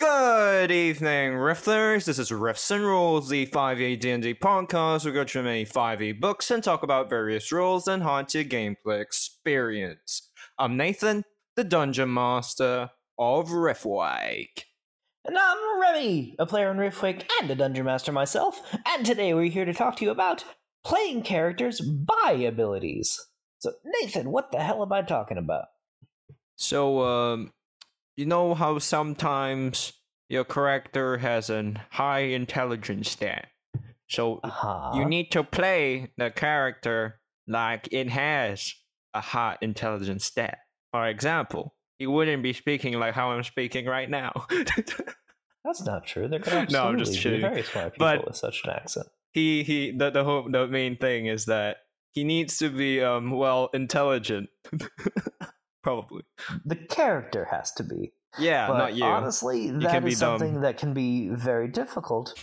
[0.00, 2.04] Good evening, Rifflers.
[2.04, 5.04] This is Riffs and Rules, the 5e D&D podcast.
[5.04, 10.30] We go through many 5e books and talk about various rules and haunted gameplay experience.
[10.58, 14.64] I'm Nathan, the Dungeon Master of Riftwake.
[15.24, 19.50] And I'm Remy, a player in Riftwake and a Dungeon Master myself, and today we're
[19.50, 20.44] here to talk to you about
[20.84, 23.24] playing characters by abilities.
[23.60, 23.72] So,
[24.02, 25.66] Nathan, what the hell am I talking about?
[26.56, 27.52] So, um,
[28.16, 29.92] you know how sometimes
[30.28, 33.48] your character has a high intelligence stat.
[34.08, 34.92] So Uh-huh.
[34.98, 38.74] you need to play the character like it has
[39.14, 40.58] a high intelligence stat.
[40.92, 44.46] For example, he wouldn't be speaking like how I'm speaking right now.
[45.64, 46.28] That's not true.
[46.28, 47.40] There could absolutely No, I'm just kidding.
[47.40, 49.06] very smart people But- with such an accent.
[49.32, 51.78] he he the the whole the main thing is that
[52.12, 54.48] he needs to be um well intelligent.
[55.84, 56.22] Probably.
[56.64, 58.12] The character has to be.
[58.38, 59.04] Yeah, but not you.
[59.04, 60.62] honestly, that can is something dumb.
[60.62, 62.34] that can be very difficult.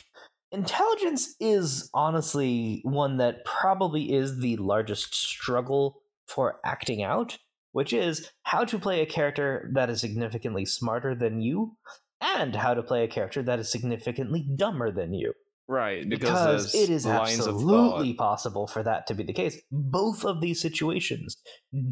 [0.51, 7.37] Intelligence is honestly one that probably is the largest struggle for acting out,
[7.71, 11.77] which is how to play a character that is significantly smarter than you
[12.21, 15.33] and how to play a character that is significantly dumber than you.
[15.67, 19.59] right, because, Because it is absolutely possible for that to be the case.
[19.71, 21.37] Both of these situations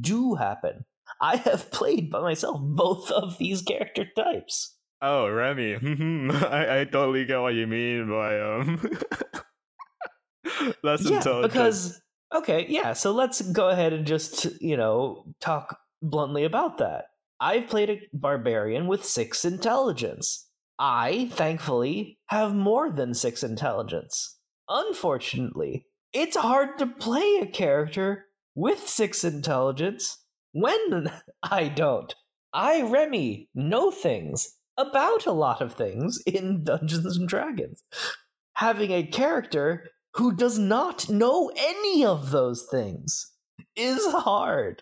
[0.01, 0.85] do happen.
[1.21, 4.75] I have played by myself both of these character types.
[5.01, 5.75] Oh, Remy.
[6.31, 8.81] I, I totally get what you mean by um
[10.83, 12.01] less yeah, because
[12.35, 12.93] okay, yeah.
[12.93, 17.05] So let's go ahead and just you know talk bluntly about that.
[17.39, 20.47] I've played a barbarian with six intelligence.
[20.77, 24.37] I, thankfully, have more than six intelligence.
[24.67, 28.25] Unfortunately, it's hard to play a character
[28.55, 30.17] with six intelligence
[30.51, 31.11] when
[31.43, 32.13] I don't.
[32.53, 37.83] I, Remy, know things about a lot of things in Dungeons and Dragons.
[38.53, 43.31] Having a character who does not know any of those things
[43.75, 44.81] is hard.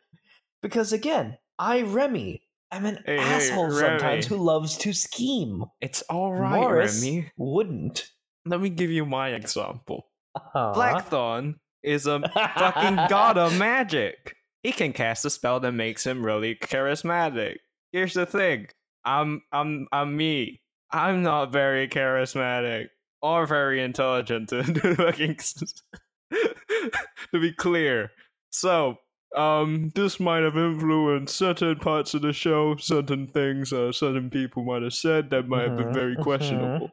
[0.62, 2.42] Because again, I, Remy,
[2.72, 5.66] am an Hey, hey, asshole sometimes who loves to scheme.
[5.82, 7.32] it's all right, Morris Remy.
[7.38, 8.10] wouldn't.
[8.46, 10.08] Let me give you my example.
[10.36, 10.72] Uh-huh.
[10.74, 14.37] Blackthorn is a fucking god of magic.
[14.63, 17.57] He can cast a spell that makes him really charismatic.
[17.91, 18.68] Here's the thing.
[19.06, 20.62] I'm I'm I'm me.
[20.91, 22.88] I'm not very charismatic
[23.22, 24.63] or very intelligent to,
[26.31, 28.12] to be clear.
[28.51, 28.97] So,
[29.35, 34.63] um, this might have influenced certain parts of the show, certain things uh, certain people
[34.63, 36.92] might have said that might have been Mhm, very questionable.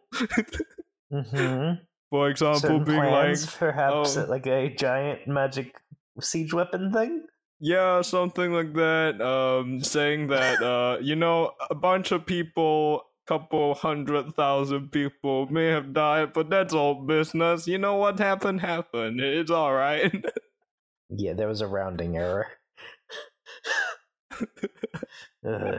[1.12, 1.80] Mhm.
[2.10, 4.26] For example, Certain being plans, like, perhaps oh.
[4.26, 5.74] like a giant magic
[6.20, 7.26] siege weapon thing.
[7.64, 9.22] Yeah, something like that.
[9.22, 15.68] Um, saying that, uh, you know, a bunch of people, couple hundred thousand people may
[15.68, 17.66] have died, but that's all business.
[17.66, 19.18] You know what happened, happened.
[19.20, 20.12] It's all right.
[21.10, 22.48] Yeah, there was a rounding error.
[25.44, 25.78] You're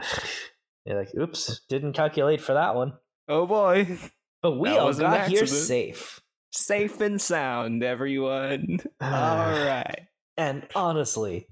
[0.86, 2.94] like, oops, didn't calculate for that one.
[3.28, 3.98] oh boy,
[4.40, 6.20] But we That all got here safe.
[6.52, 8.78] safe and sound, everyone.
[9.00, 10.06] all right.
[10.36, 11.48] And honestly,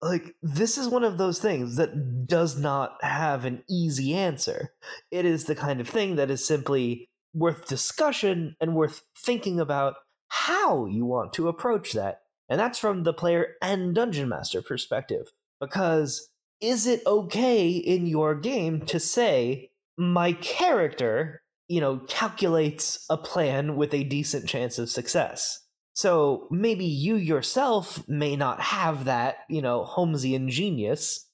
[0.00, 4.72] like this is one of those things that does not have an easy answer.
[5.10, 9.94] It is the kind of thing that is simply worth discussion and worth thinking about
[10.28, 12.22] how you want to approach that.
[12.48, 15.32] And that's from the player and dungeon master perspective.
[15.60, 16.30] Because
[16.60, 23.76] is it okay in your game to say, my character, you know, calculates a plan
[23.76, 25.60] with a decent chance of success?
[25.98, 31.28] So maybe you yourself may not have that, you know, Holmesian genius,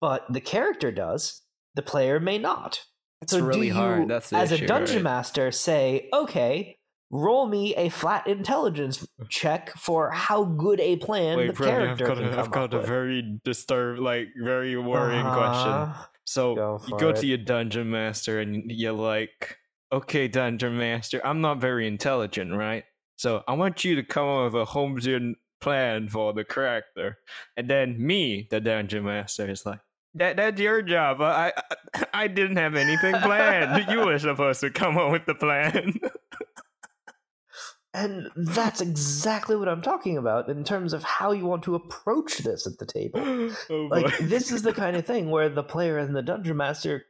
[0.00, 1.42] but the character does.
[1.74, 2.80] The player may not.
[3.20, 4.08] It's so really do you, hard.
[4.08, 5.04] That's the as issue, a dungeon right?
[5.04, 6.78] master, say, okay,
[7.10, 12.62] roll me a flat intelligence check for how good a plan the character can come
[12.62, 12.86] up with.
[12.86, 15.70] very disturbed, like very worrying question.
[15.70, 16.06] Uh-huh.
[16.24, 17.16] So Go you go it.
[17.16, 19.58] to your dungeon master and you're like,
[19.92, 22.84] okay, dungeon master, I'm not very intelligent, right?
[23.22, 27.18] So I want you to come up with a Holmesian plan for the character.
[27.56, 29.78] And then me, the dungeon master, is like,
[30.14, 31.22] that that's your job.
[31.22, 31.52] I
[31.94, 33.88] I, I didn't have anything planned.
[33.92, 35.94] you were supposed to come up with the plan.
[37.94, 42.38] And that's exactly what I'm talking about in terms of how you want to approach
[42.38, 43.20] this at the table.
[43.70, 47.04] oh like this is the kind of thing where the player and the dungeon master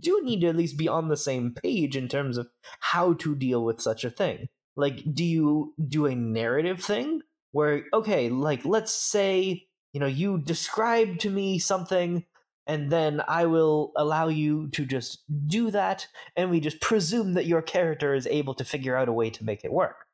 [0.00, 2.48] do need to at least be on the same page in terms of
[2.80, 7.20] how to deal with such a thing like do you do a narrative thing
[7.52, 12.24] where okay like let's say you know you describe to me something
[12.66, 17.46] and then i will allow you to just do that and we just presume that
[17.46, 20.06] your character is able to figure out a way to make it work.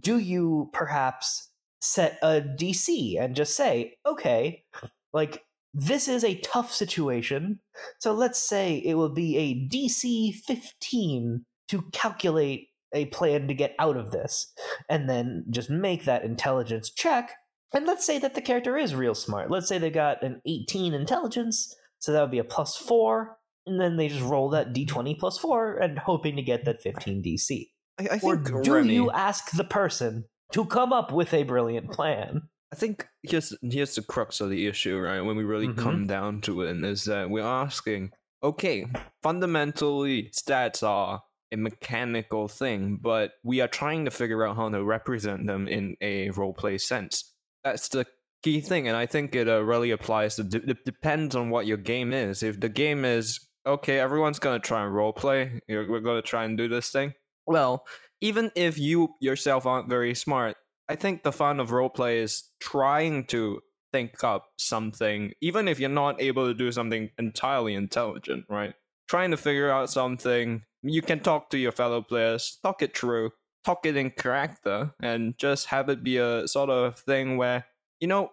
[0.00, 4.64] Do you perhaps set a DC and just say, okay,
[5.12, 7.60] like this is a tough situation,
[7.98, 13.74] so let's say it will be a DC 15 to calculate a plan to get
[13.78, 14.52] out of this,
[14.88, 17.32] and then just make that intelligence check.
[17.74, 19.50] And let's say that the character is real smart.
[19.50, 23.80] Let's say they got an 18 intelligence, so that would be a plus four, and
[23.80, 27.68] then they just roll that d20 plus four and hoping to get that 15 DC.
[27.98, 31.44] I, I Or think do Remy- you ask the person to come up with a
[31.44, 32.42] brilliant plan?
[32.72, 35.20] I think here's here's the crux of the issue, right?
[35.20, 35.76] When we really Mhm.
[35.78, 38.12] come down to it, is that we're asking,
[38.42, 38.86] okay,
[39.22, 44.82] fundamentally, stats are a mechanical thing, but we are trying to figure out how to
[44.82, 47.32] represent them in a roleplay sense.
[47.64, 48.06] That's the
[48.42, 50.44] key thing, and I think it uh, really applies to.
[50.44, 52.42] d- It depends on what your game is.
[52.42, 55.60] If the game is okay, everyone's gonna try and roleplay.
[55.68, 57.12] You're, we're gonna try and do this thing.
[57.46, 57.84] Well,
[58.20, 60.56] even if you yourself aren't very smart,
[60.88, 63.60] I think the fun of roleplay is trying to
[63.92, 68.74] think up something, even if you're not able to do something entirely intelligent, right?
[69.08, 70.62] Trying to figure out something.
[70.82, 73.30] You can talk to your fellow players, talk it through,
[73.64, 77.66] talk it in character, and just have it be a sort of thing where,
[78.00, 78.30] you know,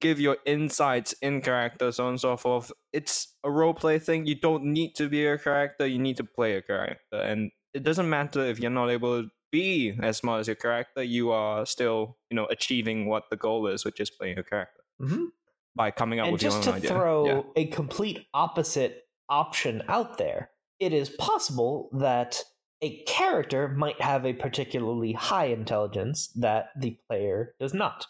[0.00, 2.72] give your insights in character, so on and so forth.
[2.92, 4.26] It's a role play thing.
[4.26, 7.16] You don't need to be a character, you need to play a character.
[7.20, 11.02] And it doesn't matter if you're not able to be as smart as your character,
[11.02, 14.82] you are still, you know, achieving what the goal is, which is playing a character
[15.00, 15.24] Mm-hmm.
[15.76, 16.90] by coming up And with your just own to idea.
[16.90, 17.42] throw Yeah.
[17.62, 22.42] a complete opposite option out there, it is possible that
[22.80, 28.06] a character might have a particularly high intelligence that the player does not.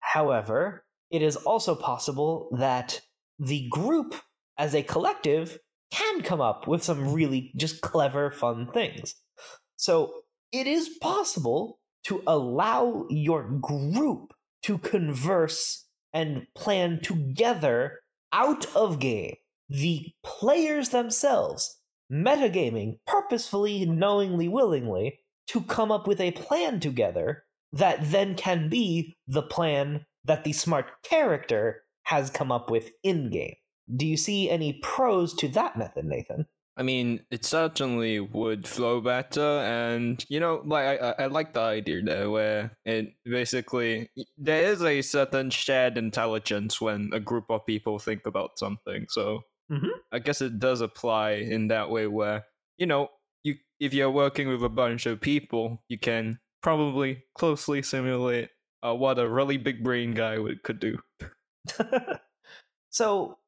[0.00, 3.00] However, it is also possible that
[3.38, 4.14] the group
[4.58, 5.58] as a collective
[5.90, 9.14] can come up with some really just clever, fun things.
[9.76, 10.12] So
[10.52, 18.00] it is possible to allow your group to converse and plan together
[18.32, 19.36] out of game.
[19.68, 21.78] The players themselves,
[22.12, 29.16] metagaming purposefully, knowingly, willingly, to come up with a plan together that then can be
[29.26, 33.54] the plan that the smart character has come up with in game.
[33.94, 36.46] Do you see any pros to that method, Nathan?
[36.76, 41.60] I mean, it certainly would flow better, and you know, like I, I, like the
[41.60, 47.66] idea there, where it basically there is a certain shared intelligence when a group of
[47.66, 49.04] people think about something.
[49.10, 49.42] So
[49.72, 49.88] Mhm.
[50.12, 52.44] I guess it does apply in that way, where
[52.78, 53.08] you know,
[53.44, 58.50] you if you're working with a bunch of people, you can probably closely simulate
[58.84, 60.98] uh, what a really big brain guy would could do.
[62.90, 63.38] so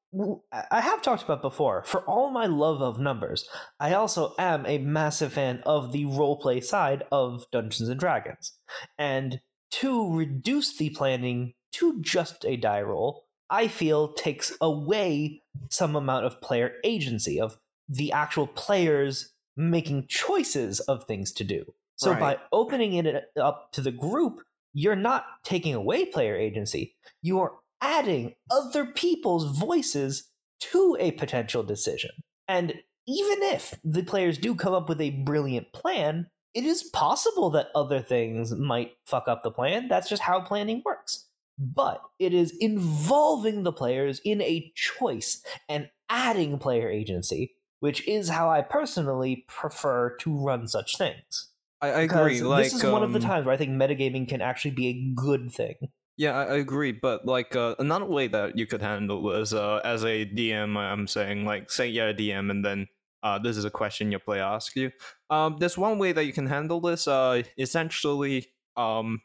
[0.70, 1.82] I have talked about before.
[1.84, 3.48] For all my love of numbers,
[3.80, 8.56] I also am a massive fan of the roleplay side of Dungeons and Dragons.
[8.96, 9.40] And
[9.72, 16.26] to reduce the planning to just a die roll, I feel takes away some amount
[16.26, 17.58] of player agency of
[17.88, 21.64] the actual players making choices of things to do.
[21.96, 22.20] So Right.
[22.20, 24.40] by opening it up to the group,
[24.72, 26.96] you're not taking away player agency.
[27.22, 32.10] You are adding other people's voices to a potential decision.
[32.48, 37.50] And even if the players do come up with a brilliant plan, it is possible
[37.50, 39.88] that other things might fuck up the plan.
[39.88, 41.23] That's just how planning works.
[41.58, 48.28] But it is involving the players in a choice and adding player agency, which is
[48.28, 51.50] how I personally prefer to run such things.
[51.80, 52.40] I, I agree.
[52.40, 54.88] Like this is one of the um, times where I think metagaming can actually be
[54.88, 55.74] a good thing.
[56.16, 59.80] Yeah, I, I agree, but like uh, another way that you could handle is uh,
[59.84, 62.88] as a DM, I'm saying like say you're a DM and then
[63.22, 64.92] uh, this is a question your player asks you.
[65.30, 67.08] Um, there's one way that you can handle this.
[67.08, 68.46] Uh, essentially,
[68.76, 69.22] um,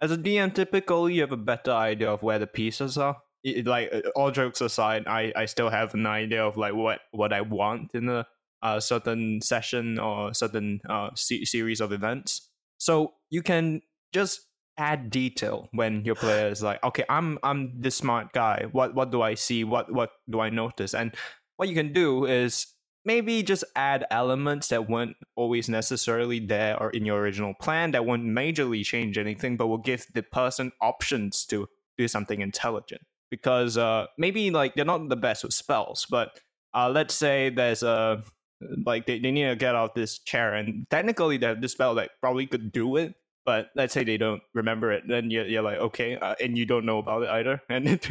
[0.00, 3.16] as a DM, typically you have a better idea of where the pieces are.
[3.44, 7.00] It, like uh, all jokes aside, I, I still have an idea of like what
[7.12, 8.26] what I want in a
[8.62, 12.50] uh, certain session or certain uh, se- series of events.
[12.78, 14.40] So you can just
[14.76, 18.66] add detail when your player is like, okay, I'm I'm this smart guy.
[18.72, 19.64] What what do I see?
[19.64, 20.94] What what do I notice?
[20.94, 21.14] And
[21.56, 22.66] what you can do is
[23.04, 28.04] maybe just add elements that weren't always necessarily there or in your original plan that
[28.04, 33.02] won't majorly change anything, but will give the person options to do something intelligent.
[33.30, 36.40] Because uh, maybe like they're not the best with spells, but
[36.74, 38.22] uh, let's say there's a
[38.84, 41.94] like they, they need to get out this chair and technically they have this spell
[41.94, 43.14] that probably could do it
[43.46, 46.66] but let's say they don't remember it then you're, you're like okay uh, and you
[46.66, 48.08] don't know about it either and it,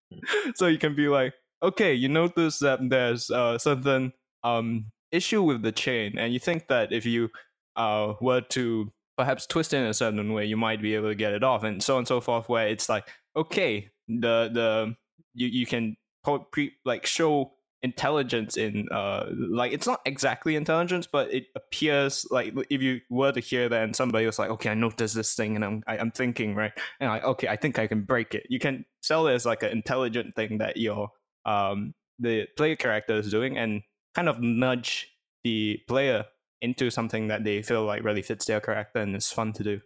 [0.54, 4.12] so you can be like okay you notice that there's uh, certain
[4.44, 7.28] um issue with the chain and you think that if you
[7.76, 11.14] uh were to perhaps twist it in a certain way you might be able to
[11.14, 14.94] get it off and so on and so forth where it's like okay the the
[15.34, 15.96] you, you can
[16.50, 22.54] pre, like show intelligence in uh like it's not exactly intelligence but it appears like
[22.70, 25.56] if you were to hear that and somebody was like okay i noticed this thing
[25.56, 28.46] and i'm I, i'm thinking right and like okay i think i can break it
[28.48, 31.08] you can sell it as like an intelligent thing that your
[31.44, 33.82] um the player character is doing and
[34.14, 35.08] kind of nudge
[35.44, 36.26] the player
[36.60, 39.80] into something that they feel like really fits their character and is fun to do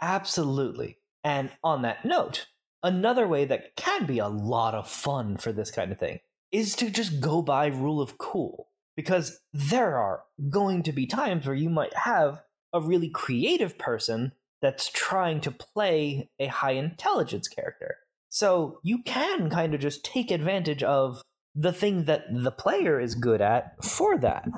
[0.00, 0.98] Absolutely.
[1.22, 2.46] And on that note,
[2.82, 6.20] another way that can be a lot of fun for this kind of thing
[6.52, 8.68] is to just go by rule of cool.
[8.96, 14.32] Because there are going to be times where you might have a really creative person
[14.60, 17.96] that's trying to play a high intelligence character.
[18.28, 21.22] So you can kind of just take advantage of
[21.60, 24.48] the thing that the player is good at for that.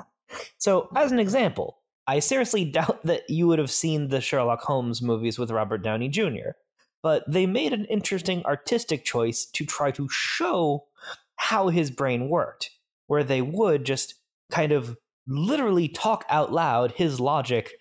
[0.57, 5.01] So, as an example, I seriously doubt that you would have seen the Sherlock Holmes
[5.01, 6.51] movies with Robert Downey Jr.,
[7.01, 10.85] but they made an interesting artistic choice to try to show
[11.35, 12.71] how his brain worked,
[13.07, 14.15] where they would just
[14.49, 14.95] kind of
[15.27, 17.73] literally talk out loud his logic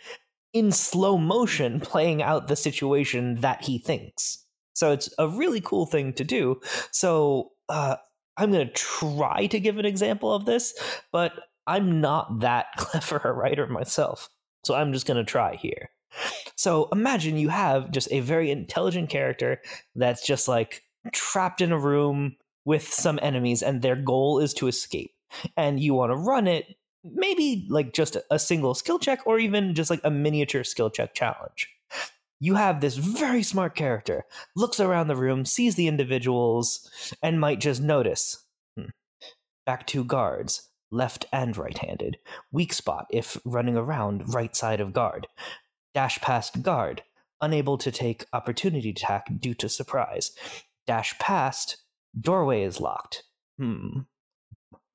[0.53, 4.45] in slow motion, playing out the situation that he thinks.
[4.75, 6.61] So it's a really cool thing to do.
[6.91, 7.97] So uh,
[8.37, 10.75] I'm going to try to give an example of this,
[11.13, 11.33] but
[11.67, 14.29] I'm not that clever a writer myself.
[14.65, 15.91] So I'm just going to try here.
[16.57, 19.61] So imagine you have just a very intelligent character
[19.97, 24.69] that's just like trapped in a room with some enemies and their goal is to
[24.69, 25.13] escape.
[25.57, 29.75] And you want to run it, maybe like just a single skill check or even
[29.75, 31.69] just like a miniature skill check challenge.
[32.43, 34.25] You have this very smart character,
[34.57, 36.91] looks around the room, sees the individuals,
[37.23, 38.45] and might just notice.
[38.77, 38.87] Hmm.
[39.65, 42.19] Back two guards, left and right handed.
[42.51, 45.29] Weak spot if running around right side of guard.
[45.95, 47.05] Dash past guard,
[47.41, 50.33] unable to take opportunity attack due to surprise.
[50.85, 51.77] Dash past,
[52.21, 53.23] doorway is locked.
[53.57, 54.01] Hmm.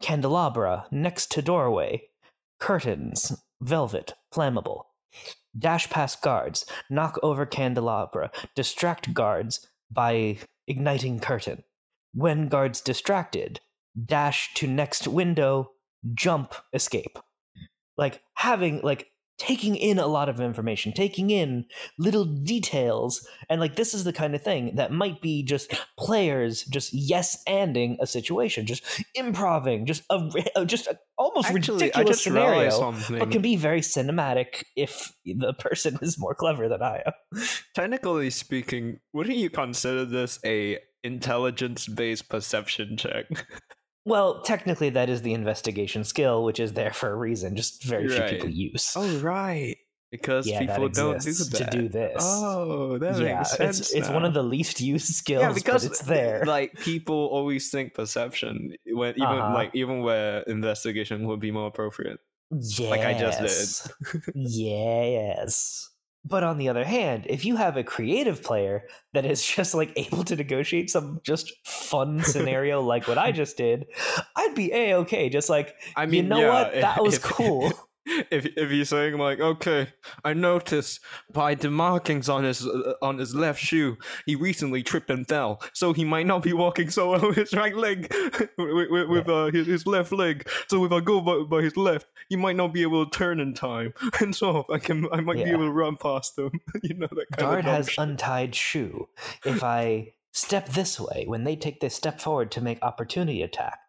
[0.01, 2.09] Candelabra next to doorway.
[2.59, 4.83] Curtains, velvet, flammable.
[5.57, 10.37] Dash past guards, knock over candelabra, distract guards by
[10.67, 11.63] igniting curtain.
[12.13, 13.59] When guards distracted,
[14.05, 15.71] dash to next window,
[16.13, 17.17] jump, escape.
[17.97, 21.65] Like having like taking in a lot of information, taking in
[21.97, 26.63] little details, and like this is the kind of thing that might be just players
[26.63, 28.83] just yes anding a situation, just
[29.15, 33.81] improving, just a uh, just a almost Actually, ridiculous just scenario, but can be very
[33.81, 37.41] cinematic if the person is more clever than I am.
[37.75, 43.25] Technically speaking, wouldn't you consider this a intelligence-based perception check?
[44.07, 47.57] Well, technically, that is the investigation skill, which is there for a reason.
[47.57, 48.93] Just very few people use.
[48.95, 49.75] oh, right.
[50.09, 51.71] Because Yeah, that people don't do exists to that.
[51.71, 52.15] do this.
[52.23, 53.79] Oh, that yeah, makes sense.
[53.81, 56.45] it's it's one of the least used skills, yeah, because but it's there.
[56.45, 59.53] Like people always think perception when even Uh-huh.
[59.53, 62.19] like even where investigation would be more appropriate.
[62.51, 62.79] yes.
[62.89, 64.33] like I just did.
[64.35, 65.89] yes.
[66.27, 69.93] But on the other hand, if you have a creative player that is just like
[69.95, 73.85] able to negotiate some just fun scenario like what I just did,
[74.35, 75.29] I'd be a okay.
[75.29, 77.71] Just like I mean, you know yeah, what, that was if- cool.
[78.31, 79.89] If if he's saying like, okay,
[80.23, 80.99] I noticed
[81.31, 85.61] by the markings on his uh, on his left shoe, he recently tripped and fell,
[85.73, 88.13] so he might not be walking so well with his right leg,
[88.57, 90.47] with, with, with uh, his, his left leg.
[90.67, 93.39] So if I go by, by his left, he might not be able to turn
[93.39, 96.51] in time, and so I can I might be able to run past him.
[96.83, 97.97] you know that kind Guard has shit.
[97.97, 99.09] untied shoe.
[99.45, 103.79] If I step this way, when they take this step forward to make opportunity attack,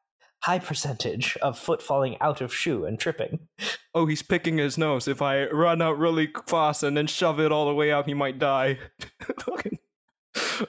[0.43, 3.41] high percentage of foot falling out of shoe and tripping.
[3.95, 5.09] oh, he's picking his nose.
[5.09, 8.15] If I run out really fast and then shove it all the way out, he
[8.15, 8.79] might die.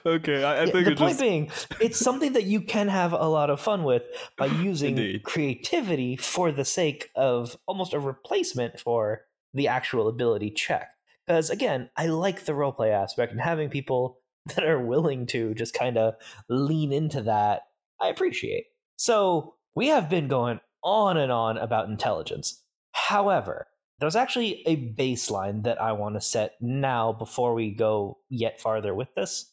[0.04, 1.50] Okay, I, I Yeah, think the point just being,
[1.80, 4.02] it's something that you can have a lot of fun with
[4.36, 5.22] by using Indeed.
[5.24, 9.22] creativity for the sake of almost a replacement for
[9.54, 10.88] the actual ability check.
[11.26, 14.18] Because again, I like the roleplay aspect and having people
[14.54, 16.14] that are willing to just kind of
[16.48, 17.62] lean into that,
[18.00, 18.64] I appreciate.
[18.96, 22.62] So we have been going on and on about intelligence.
[22.92, 23.66] However,
[24.00, 28.94] there's actually a baseline that I want to set now before we go yet farther
[28.94, 29.52] with this,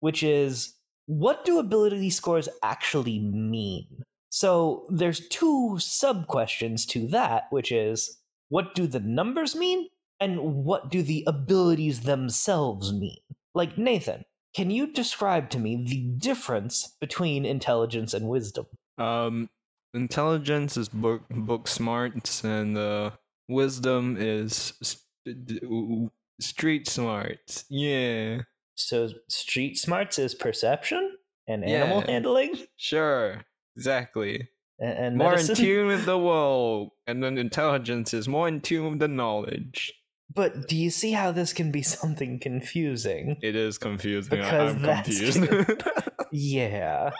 [0.00, 0.74] which is
[1.06, 4.02] what do ability scores actually mean?
[4.30, 8.18] So there's two sub questions to that, which is
[8.48, 13.18] what do the numbers mean and what do the abilities themselves mean?
[13.54, 14.24] Like Nathan,
[14.56, 18.66] can you describe to me the difference between intelligence and wisdom?
[18.98, 19.48] Um,
[19.92, 23.10] intelligence is book book smarts, and uh,
[23.48, 26.08] wisdom is s- d- d-
[26.40, 27.64] street smarts.
[27.68, 28.42] Yeah,
[28.76, 31.16] So street smarts is perception
[31.48, 32.10] and animal Yeah.
[32.12, 33.44] handling sure,
[33.76, 34.48] exactly.
[34.78, 35.56] and, and More medicine?
[35.56, 39.92] in tune with the world, and then intelligence is more in tune with the knowledge.
[40.34, 43.36] But do you see how this can be something confusing?
[43.42, 44.34] It is confusing.
[44.34, 45.82] I- Because I'm that's- confused.
[46.32, 47.10] Yeah.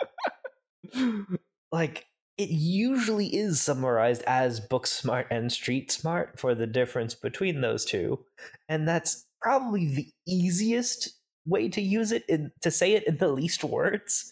[1.75, 2.05] Like
[2.37, 7.83] it usually is summarized as book smart and street smart for the difference between those
[7.83, 8.23] two.
[8.69, 13.27] And that's probably the easiest way to use it in to say it in the
[13.27, 14.31] least words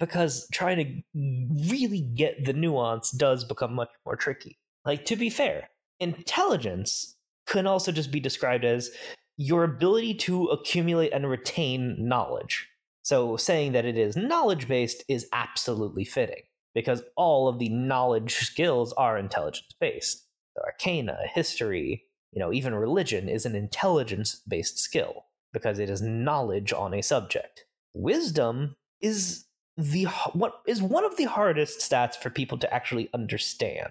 [0.00, 4.58] because trying to really get the nuance does become much more tricky.
[4.84, 5.68] Like to be fair,
[6.00, 7.14] intelligence
[7.46, 8.90] can also just be described as
[9.36, 12.68] your ability to accumulate and retain knowledge.
[13.04, 16.42] So saying that it is knowledge based is absolutely fitting
[16.74, 20.26] because all of the knowledge skills are intelligence based.
[20.56, 26.00] So arcana, history, you know, even religion is an intelligence based skill because it is
[26.00, 27.64] knowledge on a subject.
[27.94, 29.44] Wisdom is
[29.76, 33.88] the what is one of the hardest stats for people to actually understand.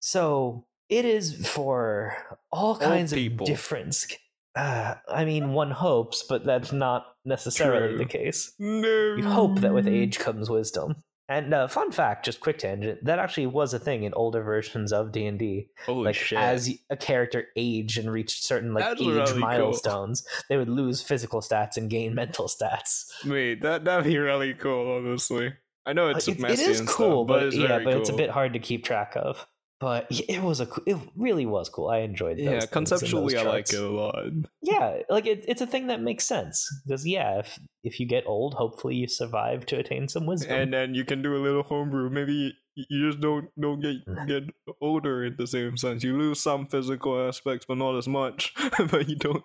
[0.00, 2.16] So it is for
[2.50, 3.44] all kinds people.
[3.44, 4.06] of different.
[4.54, 7.98] Uh, I mean, one hopes, but that's not necessarily True.
[7.98, 8.52] the case.
[8.58, 9.16] no.
[9.16, 10.96] You hope that with age comes wisdom.
[11.28, 14.92] And uh, fun fact, just quick tangent, that actually was a thing in older versions
[14.92, 15.68] of D and D.
[15.84, 16.38] Holy Like shit!
[16.38, 19.38] as a character aged and reached certain like That's age really cool.
[19.40, 23.06] milestones, they would lose physical stats and gain mental stats.
[23.26, 24.98] Wait, that that'd be really cool.
[24.98, 25.52] Honestly,
[25.84, 27.94] I know it's Uh, it, messy it is and cool, stuff, but, it's yeah, but
[27.94, 29.46] it's a bit hard to keep track of.
[29.78, 31.88] But it was a, it really was cool.
[31.88, 32.38] I enjoyed.
[32.38, 34.16] Those Yeah, conceptually, I like it a lot.
[34.62, 38.26] Yeah, like it, it's a thing that makes sense because yeah, if if you get
[38.26, 40.52] old, hopefully you survive to attain some wisdom.
[40.56, 42.10] And then you can do a little homebrew.
[42.10, 44.44] Maybe you just don't don't get get
[44.80, 46.02] older in the same sense.
[46.02, 48.54] You lose some physical aspects, but not as much.
[48.90, 49.44] but you don't.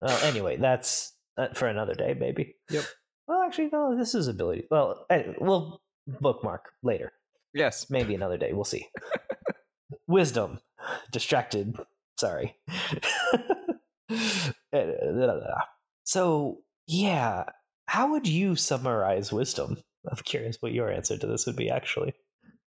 [0.00, 2.56] Well, anyway, that's uh, for another day, maybe.
[2.70, 2.84] Yep.
[3.26, 3.96] Well, actually, no.
[3.96, 4.66] This is ability.
[4.70, 7.12] Well, anyway, we'll bookmark later.
[7.54, 7.88] Yes.
[7.88, 8.52] Maybe another day.
[8.52, 8.88] We'll see.
[10.06, 10.58] Wisdom.
[11.12, 11.76] Distracted.
[12.18, 12.56] Sorry.
[14.72, 14.90] Eh,
[16.04, 17.44] so yeah,
[17.86, 19.78] how would you summarize wisdom?
[20.10, 21.70] I'm curious what your answer to this would be.
[21.70, 22.12] Actually,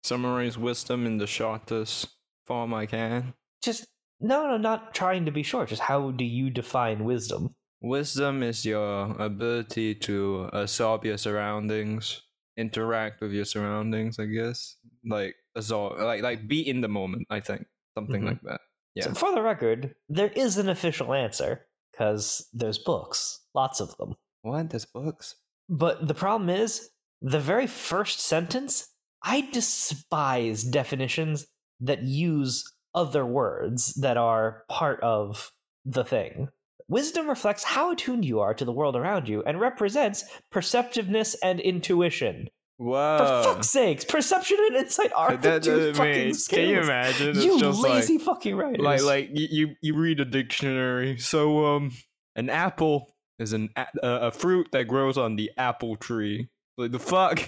[0.04, 2.08] Summarize wisdom in the shortest
[2.48, 3.34] form I can.
[3.62, 3.86] just
[4.22, 5.70] no, no, not trying to be short.
[5.70, 7.54] Just how do you define wisdom?
[7.82, 12.24] Wisdom is your ability to absorb your surroundings,
[12.60, 14.20] interact with your surroundings.
[14.20, 17.28] I guess, like absorb, like like be in the moment.
[17.30, 17.66] I think
[17.98, 18.28] something Mhm.
[18.28, 18.62] like that.
[18.96, 19.06] Yeah.
[19.06, 24.16] So for the record, there is an official answer because there's books, lots of them.
[24.42, 24.70] What?
[24.70, 25.36] There's books.
[25.70, 26.90] But the problem is,
[27.22, 28.90] the very first sentence,
[29.24, 31.48] I despise definitions
[31.80, 32.64] that use
[32.96, 35.52] other words that are part of
[35.86, 36.50] the thing.
[36.90, 41.60] Wisdom reflects how attuned you are to the world around you and represents perceptiveness and
[41.60, 42.50] intuition.
[42.78, 43.18] Whoa.
[43.44, 46.60] For fuck's sakes, perception and insight are the That- two that fucking means- skills.
[46.66, 47.30] Can you imagine?
[47.30, 48.80] It's You lazy like, fucking writers.
[48.82, 51.18] like like you, you read a dictionary.
[51.20, 51.92] So um,
[52.36, 56.50] an apple is an a, a a fruit that grows on the apple tree.
[56.78, 57.42] Like the fuck.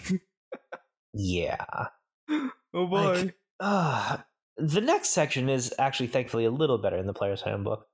[1.13, 1.65] yeah.
[2.29, 2.49] oh
[2.87, 3.13] boy.
[3.23, 4.17] Like, uh,
[4.57, 7.87] the next section is actually thankfully a little better in the player's handbook.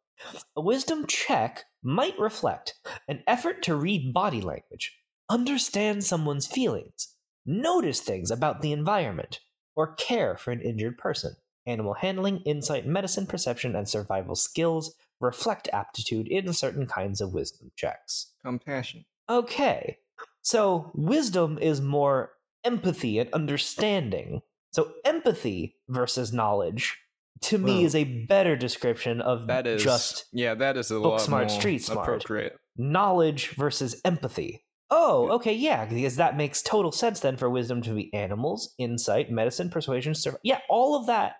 [0.56, 2.76] A wisdom check might reflect
[3.08, 4.98] an effort to read body language,
[5.30, 9.40] understand someone's feelings, notice things about the environment,
[9.76, 11.36] or care for an injured person.
[11.66, 17.72] Animal handling, insight, medicine, perception, and survival skills reflect aptitude in certain kinds of wisdom
[17.76, 18.34] checks.
[18.42, 19.06] Compassion.
[19.30, 19.98] Okay.
[20.42, 22.32] So wisdom is more
[22.64, 24.42] empathy and understanding.
[24.72, 26.98] So empathy versus knowledge
[27.44, 30.56] to me is a better description of That is just yeah.
[30.56, 32.08] That is a book lot smart, street smart.
[32.08, 32.58] appropriate.
[32.78, 34.64] knowledge versus empathy.
[34.90, 39.30] Oh, okay, yeah, because that makes total sense then for wisdom to be animals, insight,
[39.30, 41.34] medicine, persuasion, sur- yeah, all of that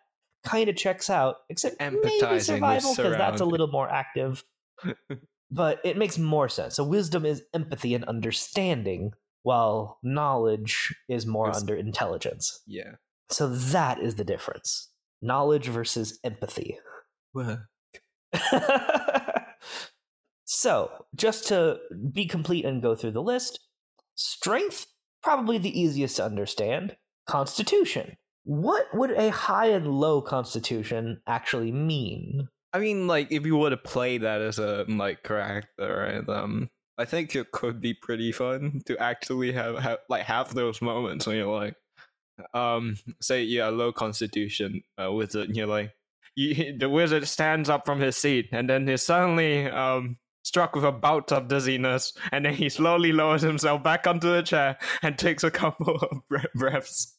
[0.44, 4.44] kind of checks out, except maybe survival because that's a little more active.
[5.52, 6.76] but it makes more sense.
[6.76, 9.12] So wisdom is empathy and understanding,
[9.44, 12.62] while knowledge is more Is- under intelligence.
[12.68, 12.96] Yeah.
[13.30, 14.90] So that is the difference:
[15.22, 16.78] knowledge versus empathy.
[20.50, 21.78] So, just to
[22.14, 23.60] be complete and go through the list
[24.16, 24.88] strength,
[25.22, 26.96] probably the easiest to understand.
[27.28, 28.16] Constitution.
[28.46, 32.48] What would a high and low constitution actually mean?
[32.72, 36.30] I mean, like, if you were to play that as a like character, right?
[36.30, 40.82] Um, I think it could be pretty fun to actually have, have like have those
[40.82, 41.76] moments when you're like,
[42.54, 45.56] um, say yeah, low constitution uh, wizard.
[45.56, 45.92] You're like,
[46.36, 50.86] you, the wizard stands up from his seat, and then he's suddenly um struck with
[50.86, 55.18] a bout of dizziness, and then he slowly lowers himself back onto the chair and
[55.18, 57.16] takes a couple of breaths.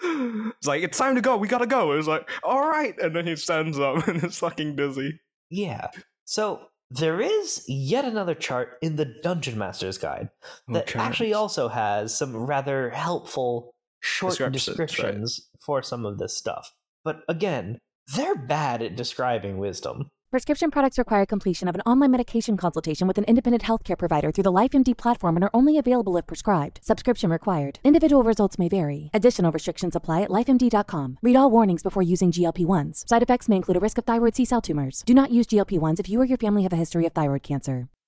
[0.02, 1.36] it's like it's time to go.
[1.36, 1.92] We gotta go.
[1.92, 5.20] It's like all right, and then he stands up and is fucking dizzy.
[5.50, 5.88] Yeah.
[6.24, 10.28] So, there is yet another chart in the Dungeon Master's Guide
[10.68, 13.75] that actually also has some rather helpful
[14.06, 15.60] short Descriptions, right.
[15.60, 16.72] for some of this stuff.
[17.04, 17.78] But again,
[18.14, 20.10] they're bad at describing wisdom.
[20.30, 24.44] Prescription products require completion of an online medication consultation with an independent healthcare provider through
[24.44, 26.80] the LifeMD platform and are only available if prescribed.
[26.82, 27.78] Subscription required.
[27.84, 29.08] Individual results may vary.
[29.14, 31.18] Additional restrictions apply at lifemd.com.
[31.22, 33.08] Read all warnings before using GLP-1s.
[33.08, 35.04] Side effects may include a risk of thyroid C-cell tumors.
[35.06, 37.88] Do not use GLP-1s if you or your family have a history of thyroid cancer.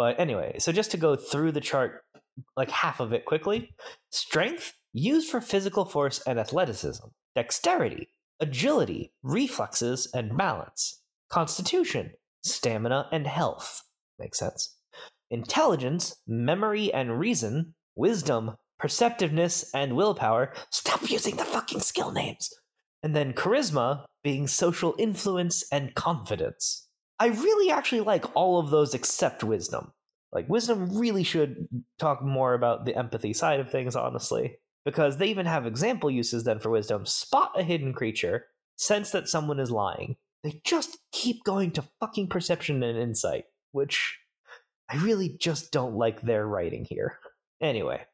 [0.00, 2.04] But anyway, so just to go through the chart,
[2.56, 3.74] like half of it quickly
[4.08, 8.08] strength, used for physical force and athleticism, dexterity,
[8.40, 13.82] agility, reflexes, and balance, constitution, stamina, and health.
[14.18, 14.74] Makes sense.
[15.30, 20.54] Intelligence, memory, and reason, wisdom, perceptiveness, and willpower.
[20.70, 22.48] Stop using the fucking skill names.
[23.02, 26.88] And then charisma, being social influence and confidence.
[27.20, 29.92] I really actually like all of those except wisdom.
[30.32, 35.26] Like, wisdom really should talk more about the empathy side of things, honestly, because they
[35.26, 37.04] even have example uses then for wisdom.
[37.04, 40.16] Spot a hidden creature, sense that someone is lying.
[40.42, 44.18] They just keep going to fucking perception and insight, which
[44.88, 47.18] I really just don't like their writing here.
[47.60, 48.06] Anyway,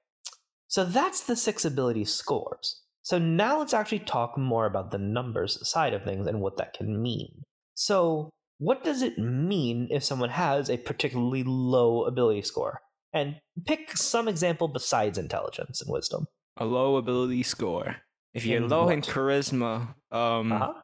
[0.67, 2.83] so that's the six ability scores.
[3.03, 6.73] So now let's actually talk more about the numbers side of things and what that
[6.73, 7.45] can mean.
[7.75, 12.81] So, what does it mean if someone has a particularly low ability score?
[13.13, 16.27] And pick some example besides intelligence and wisdom.
[16.59, 17.97] A low ability score
[18.35, 20.75] If you're In low in charisma, um, Uh-huh.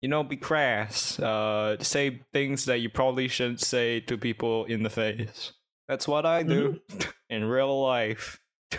[0.00, 1.18] you know, be crass.
[1.18, 5.52] Uh, say things that you probably shouldn't say to people in the face.
[5.88, 6.80] That's what I do
[7.28, 8.38] in real life.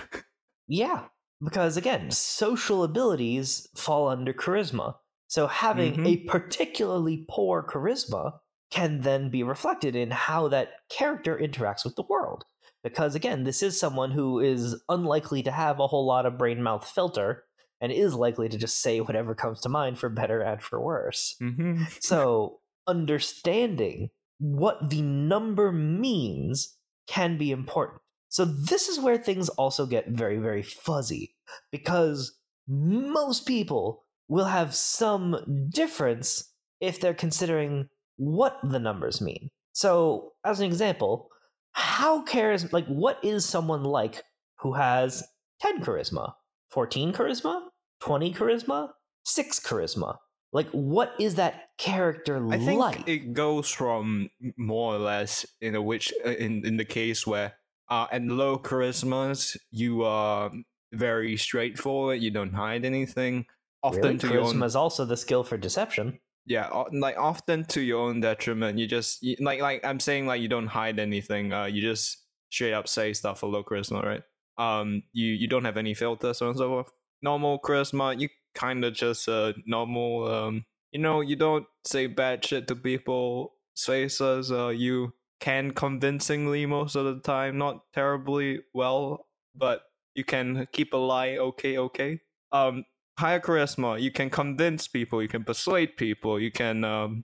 [0.67, 1.05] Yeah,
[1.43, 4.95] because again, social abilities fall under charisma.
[5.27, 8.39] So having a particularly poor charisma
[8.71, 12.45] can then be reflected in how that character interacts with the world.
[12.83, 16.61] Because again, this is someone who is unlikely to have a whole lot of brain
[16.61, 17.43] mouth filter
[17.81, 21.35] and is likely to just say whatever comes to mind for better and for worse.
[21.41, 21.83] Mm-hmm.
[21.99, 28.01] So, understanding what the number means can be important.
[28.29, 31.35] So, this is where things also get very, very fuzzy
[31.71, 39.49] because most people will have some difference if they're considering what the numbers mean.
[39.73, 41.29] So, as an example,
[41.73, 44.23] how cares, like, what is someone like
[44.59, 45.23] who has
[45.61, 46.33] 10 charisma,
[46.69, 47.61] 14 charisma,
[47.99, 48.89] 20 charisma,
[49.25, 50.17] 6 charisma?
[50.53, 53.07] Like, what is that character I think like?
[53.07, 57.55] it goes from more or less in a which uh, in in the case where
[57.89, 60.49] uh at low charismas you are
[60.93, 62.21] very straightforward.
[62.21, 63.45] You don't hide anything.
[63.85, 64.17] Often Really?
[64.17, 66.19] to your own Charisma is also the skill for deception.
[66.47, 66.67] yeah
[67.05, 70.47] like often to your own detriment you just you, like like i'm saying like you
[70.55, 72.05] don't hide anything uh you just
[72.53, 74.23] straight up say stuff for low charisma right
[74.65, 76.91] um you you don't have any filters so on and so forth
[77.29, 80.55] normal charisma you kind of just uh normal um
[80.93, 86.95] you know you don't say bad shit to people faces uh you can convincingly most
[86.95, 89.81] of the time not terribly well but
[90.13, 92.19] you can keep a lie okay okay
[92.51, 92.85] um
[93.17, 97.23] higher charisma you can convince people you can persuade people you can um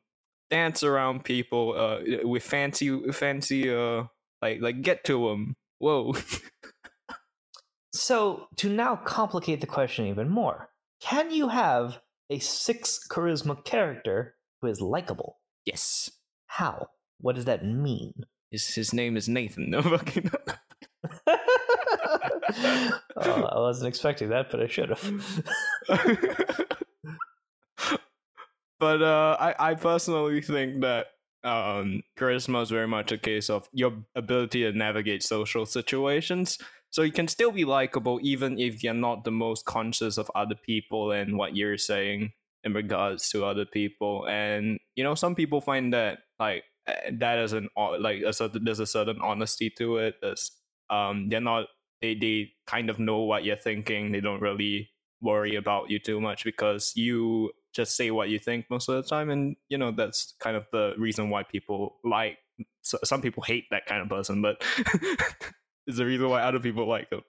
[0.50, 4.04] dance around people uh with fancy fancy uh
[4.42, 6.14] like like get to them whoa
[7.94, 10.70] So, to now complicate the question even more,
[11.02, 12.00] can you have
[12.30, 15.40] a six charisma character who is likable?
[15.66, 16.10] yes
[16.48, 16.88] How?
[17.20, 18.14] What does that mean?
[18.50, 20.32] his, his name is nathan no fucking
[23.18, 25.48] oh, I wasn't expecting that, but I should have.
[28.82, 31.06] but uh i i personally think that
[31.44, 36.58] um charisma is very much a case of your ability to navigate social situations.
[36.92, 40.56] So you can still be likable even if you're not the most conscious of other
[40.56, 42.34] people and what you're saying
[42.64, 44.28] in regards to other people.
[44.28, 48.66] And you know some people find that like eh, that is an like a certain,
[48.66, 50.16] there's a certain honesty to it.
[50.22, 50.52] There's
[50.90, 51.68] um they're not
[52.02, 54.90] they they kind of know what you're thinking they don't really
[55.22, 59.08] worry about you too much because you just say what you think most of the
[59.08, 62.38] time and you know that's kind of the reason why people like
[62.82, 64.62] so, some people hate that kind of person but
[65.88, 67.22] it's the reason why other people like them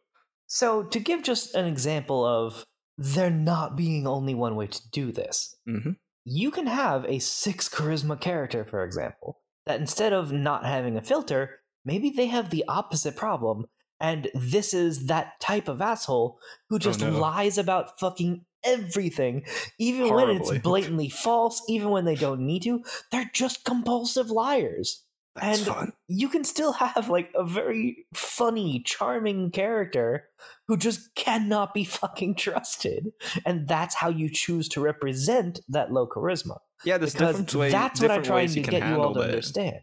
[0.53, 2.67] so, to give just an example of
[2.99, 5.93] there not being only one way to do this, mm-hmm.
[6.27, 11.03] you can have a six charisma character, for example, that instead of not having a
[11.03, 13.65] filter, maybe they have the opposite problem.
[14.03, 16.39] And this is that type of asshole
[16.69, 17.11] who oh, just no.
[17.19, 19.45] lies about fucking everything,
[19.79, 22.83] even when it's blatantly false, even when they don't need to.
[23.11, 25.05] They're just compulsive liars.
[25.37, 30.29] that's And- fun You can still have like a very funny, charming character
[30.69, 33.13] who just cannot be fucking trusted.
[33.47, 37.73] And that's how you choose to represent that low charisma yeah there's because different ways
[37.73, 39.29] that's what I'm trying to get you all to that.
[39.29, 39.81] understand.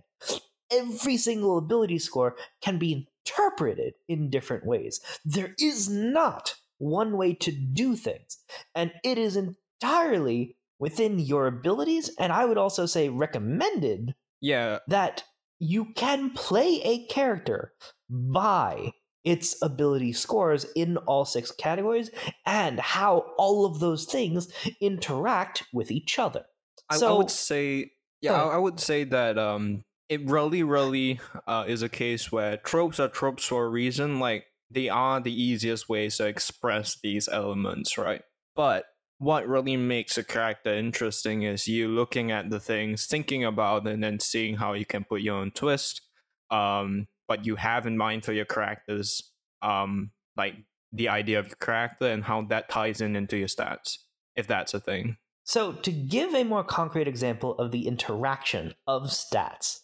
[0.72, 5.00] Every single ability score can be interpreted in different ways.
[5.26, 8.38] There is not one way to do things,
[8.76, 15.24] and it is entirely within your abilities, and I would also say recommended yeah that
[15.60, 17.74] you can play a character
[18.10, 18.94] by
[19.26, 22.10] its ability scores in all six categories
[22.46, 26.46] and how all of those things interact with each other.
[26.90, 28.56] I, I would say, yeah, Go I.
[28.56, 33.08] I would say that um, it really, really uh, is a case where tropes are
[33.08, 34.20] tropes for a reason.
[34.20, 38.24] Like they are the easiest ways to express these elements, right?
[38.56, 38.86] But
[39.20, 43.94] what really makes a character interesting is you looking at the things, thinking about it,
[43.94, 46.02] and then seeing how you can put your own twist.
[46.50, 50.56] Um, but you have in mind for your characters, um, like
[50.92, 53.98] the idea of your character and how that ties in into your stats,
[54.36, 55.18] if that's a thing.
[55.44, 59.80] So, to give a more concrete example of the interaction of stats,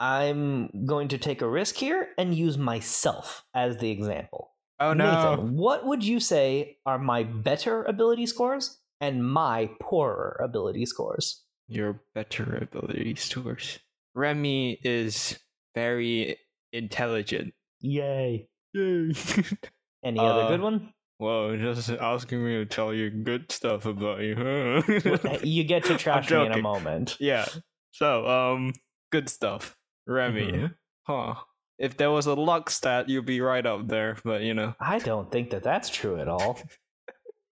[0.00, 4.52] I'm going to take a risk here and use myself as the example.
[4.80, 5.06] Oh no!
[5.34, 11.44] Nathan, what would you say are my better ability scores and my poorer ability scores?
[11.70, 13.78] your better ability scores.
[14.14, 15.38] Remy is
[15.74, 16.38] very
[16.72, 17.52] intelligent.
[17.80, 18.48] Yay.
[18.72, 19.12] Yay.
[20.04, 20.94] Any other Uh, good one?
[21.18, 25.38] Whoa, just asking me to tell you good stuff about you, huh?
[25.42, 27.16] you get to trash me in a moment.
[27.20, 27.44] yeah.
[27.90, 28.72] So, um,
[29.12, 29.76] good stuff.
[30.08, 30.50] Remy.
[30.52, 30.74] Mhm.
[31.06, 31.34] Huh.
[31.78, 34.74] If there was a luck stat, you'd be right up there, but you know.
[34.80, 36.58] I don't think that that's true at all.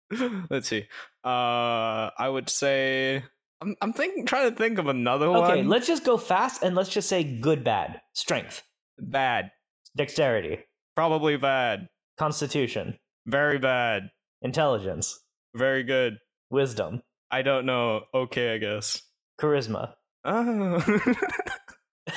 [0.49, 0.87] Let's see.
[1.23, 3.23] Uh, I would say
[3.61, 5.51] I'm I'm thinking, trying to think of another Okay, one.
[5.51, 8.61] Okay, let's just go fast and let's just say good, bad, strength,
[8.99, 9.51] Bad,
[9.95, 10.59] dexterity,
[10.95, 14.09] probably bad, constitution, very bad,
[14.41, 15.19] intelligence,
[15.55, 16.17] very good.
[16.51, 18.03] wisdom, I don't know.
[18.13, 19.01] Okay, I guess.
[19.41, 19.93] charisma.
[20.23, 20.83] Oh.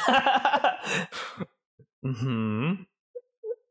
[2.05, 2.73] hmm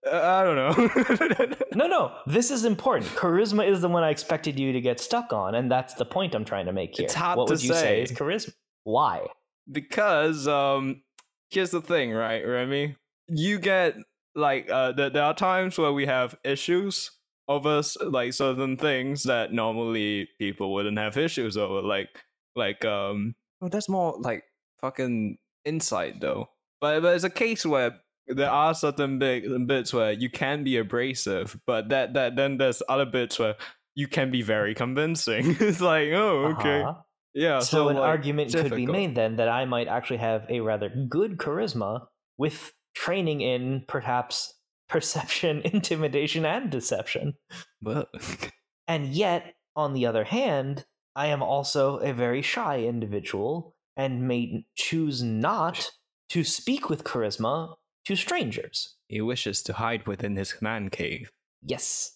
[0.09, 1.55] I don't know.
[1.75, 3.11] No, no, this is important.
[3.11, 6.33] Charisma is the one I expected you to get stuck on, and that's the point
[6.33, 7.05] I'm trying to make here.
[7.05, 8.01] It's hard what to would you say say.
[8.03, 8.53] is charisma?
[8.83, 9.25] Why?
[9.69, 11.01] because um
[11.49, 12.95] here's the thing right remy
[13.27, 13.95] you get
[14.33, 17.11] like uh th- there are times where we have issues
[17.49, 22.07] over s- like certain things that normally people wouldn't have issues over like
[22.55, 24.45] like um oh that's more like
[24.79, 26.47] fucking insight though
[26.81, 27.91] but but it's a case where
[28.27, 32.81] there are certain big bits where you can be abrasive but that that then there's
[32.89, 33.55] other bits where
[33.95, 36.93] you can be very convincing it's like oh okay Uh-huh.
[37.33, 40.45] yeah So, so, an like, argument could be made then that I might actually have
[40.49, 44.53] a rather good charisma with training in perhaps
[44.89, 47.35] perception, intimidation, and deception.
[47.81, 48.09] but
[48.87, 54.65] And yet, on the other hand, I am also a very shy individual and may
[54.75, 55.91] choose not
[56.29, 58.95] to speak with charisma to strangers.
[59.07, 61.31] He wishes to hide within his man cave.
[61.61, 62.13] Yes.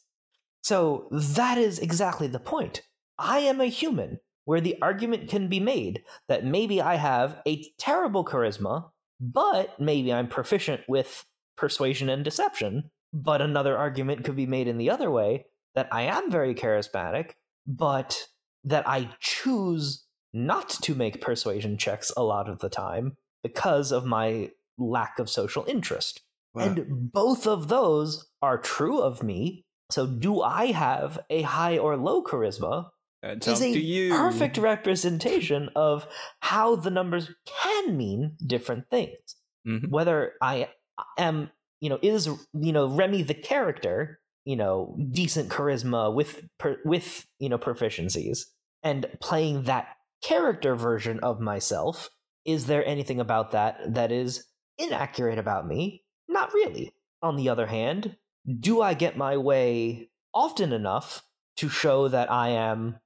[0.62, 2.84] So that is exactly the point.
[3.18, 7.66] I am a human, where the argument can be made that maybe I have a
[7.78, 8.90] terrible charisma,
[9.20, 11.26] but maybe I'm proficient with
[11.58, 12.90] persuasion and deception.
[13.14, 17.32] But another argument could be made in the other way that I am very charismatic,
[17.68, 18.28] but
[18.64, 24.06] that I choose not to make persuasion checks a lot of the time because of
[24.06, 26.22] my lack of social interest.
[26.56, 29.64] And both of those are true of me.
[29.90, 32.90] So, do I have a high or low charisma?
[33.24, 34.10] It's Is up a to you.
[34.12, 36.08] perfect representation of
[36.40, 39.36] how the numbers can mean different things.
[39.68, 39.90] Mhm.
[39.90, 40.70] Whether I
[41.18, 46.78] am, you know, is you know Remy the character, you know, decent charisma with per,
[46.84, 48.46] with you know proficiencies,
[48.84, 49.88] and playing that
[50.24, 52.10] character version of myself.
[52.46, 54.46] Is there anything about that that is
[54.78, 56.04] inaccurate about me?
[56.28, 56.94] Not really.
[57.22, 58.16] On the other hand,
[58.60, 61.24] do I get my way often enough
[61.58, 62.98] to show that I am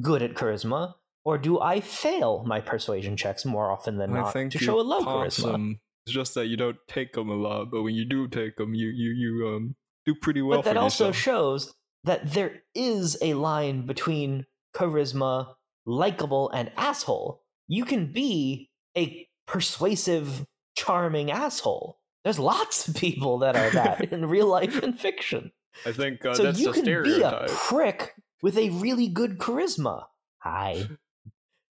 [0.00, 4.32] good at charisma, or do I fail my persuasion checks more often than I not
[4.32, 5.78] to show a low charisma?
[6.06, 8.74] It's just that you don't take them a lot, but when you do take them,
[8.74, 11.16] you you you um do pretty well but that also yourself.
[11.16, 14.44] shows that there is a line between
[14.76, 15.54] charisma,
[15.86, 17.42] likable, and asshole.
[17.66, 21.98] You can be a persuasive, charming asshole.
[22.24, 25.52] There's lots of people that are that in real life and fiction.
[25.84, 27.50] I think uh, so that's you can be a stereotype.
[27.50, 30.04] prick with a really good charisma.
[30.38, 30.88] Hi.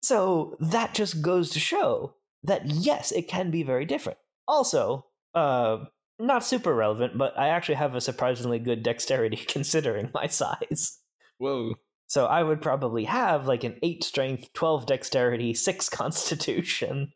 [0.02, 4.20] So that just goes to show that yes, it can be very different.
[4.48, 5.86] Also, uh,
[6.20, 11.00] not super relevant, but I actually have a surprisingly good dexterity considering my size.
[11.38, 11.74] Whoa.
[12.08, 17.12] So I would probably have like an 8 strength, 12 dexterity, 6 constitution.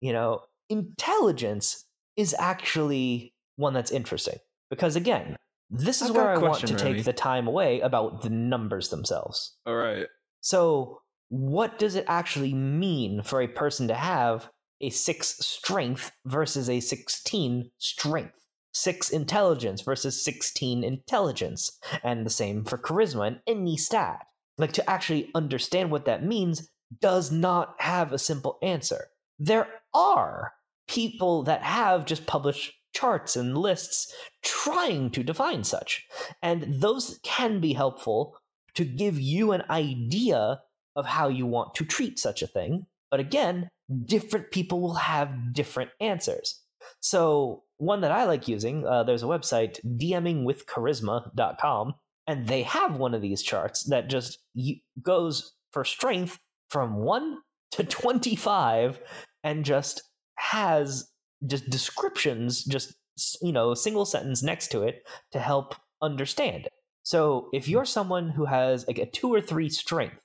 [0.00, 1.84] You know, intelligence
[2.16, 4.38] is actually one that's interesting.
[4.70, 5.36] Because again,
[5.70, 6.96] this is I've where I want question, to Remy.
[6.96, 9.56] take the time away about the numbers themselves.
[9.66, 10.06] All right.
[10.40, 14.48] So, what does it actually mean for a person to have
[14.82, 18.41] a 6 strength versus a 16 strength?
[18.72, 21.78] 6 intelligence versus 16 intelligence.
[22.02, 24.26] And the same for charisma and any stat.
[24.58, 26.68] Like, to actually understand what that means
[27.00, 29.06] does not have a simple answer.
[29.38, 30.52] There are
[30.88, 36.06] people that have just published charts and lists trying to define such.
[36.42, 38.36] And those can be helpful
[38.74, 40.60] to give you an idea
[40.94, 42.86] of how you want to treat such a thing.
[43.10, 43.68] But again,
[44.04, 46.60] different people will have different answers.
[47.00, 51.94] So, one that I like using, uh, there's a website, DMingWithCharisma.com,
[52.28, 56.38] and they have one of these charts that just y- goes for strength
[56.70, 57.38] from 1
[57.72, 59.00] to 25
[59.42, 60.04] and just
[60.36, 61.10] has
[61.44, 62.94] just descriptions, just,
[63.42, 65.02] you know, single sentence next to it
[65.32, 66.68] to help understand.
[67.02, 70.20] So if you're someone who has like a two or three strength,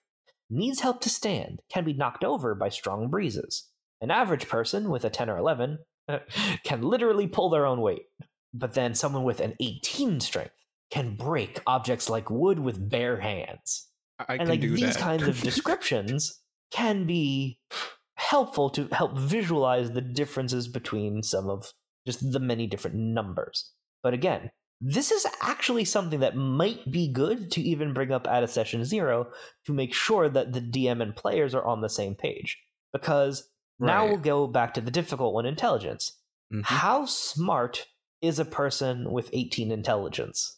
[0.51, 3.67] needs help to stand, can be knocked over by strong breezes.
[3.99, 5.79] An average person with a 10 or 11
[6.63, 8.05] can literally pull their own weight.
[8.53, 10.53] But then someone with an 18 strength
[10.89, 13.87] can break objects like wood with bare hands.
[14.19, 14.97] I, and like these that.
[14.97, 16.41] kinds of descriptions
[16.71, 17.59] can be
[18.15, 21.71] helpful to help visualize the differences between some of
[22.05, 23.71] just the many different numbers.
[24.01, 28.43] But again, this is actually something that might be good to even bring up at
[28.43, 29.27] a session zero
[29.65, 32.57] to make sure that the DM and players are on the same page.
[32.93, 33.49] Because
[33.79, 36.17] now we'll go back to the difficult one intelligence.
[36.53, 36.63] Mhm.
[36.65, 37.87] How smart
[38.21, 40.57] is a person with 18 intelligence?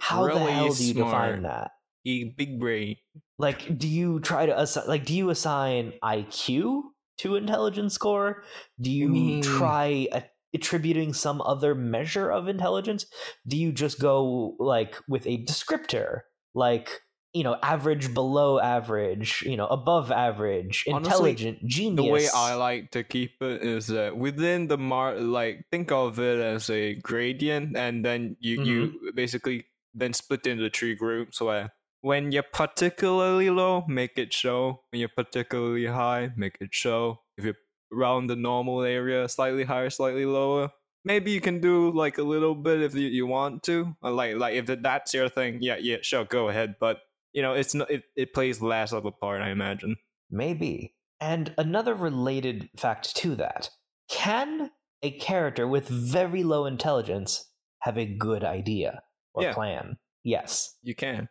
[0.00, 1.70] How the hell do you define that?
[2.04, 2.96] E big brain.
[3.38, 6.82] Like, do you try to assign, like, do you assign IQ
[7.18, 8.42] to intelligence score?
[8.80, 13.06] Do you mean- try a- attributing some other measure of intelligence?
[13.46, 16.20] Do you just go like with a descriptor,
[16.54, 17.02] like
[17.34, 21.96] you know, average, below average, you know, above average, Honestly, intelligent, genius?
[22.04, 26.18] The way I like to keep it is that within the mar, like think of
[26.18, 29.14] it as a gradient, and then you you Mm-hmm.
[29.14, 34.82] basically then split into three groups where when you're particularly low, make it show.
[34.90, 37.22] When you're particularly high, make it show.
[37.36, 37.56] If you're
[37.92, 40.70] around the normal area, slightly higher, slightly lower,
[41.04, 43.96] maybe you can do like a little bit if you, you want to.
[44.02, 46.76] Like like if that's your thing, yeah, yeah, sure, go ahead.
[46.80, 46.98] But
[47.32, 49.96] you know, it's not it, it plays less of a part, I imagine.
[50.30, 50.94] Maybe.
[51.20, 53.70] And another related fact to that
[54.08, 54.70] can
[55.02, 57.44] a character with very low intelligence
[57.80, 59.02] have a good idea
[59.34, 59.54] or Yeah.
[59.54, 59.98] plan?
[60.24, 60.76] Yes.
[60.82, 61.28] You can.